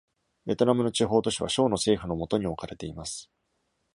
[0.47, 3.29] ベトナムの地方都市は省の政府の下に置かれています。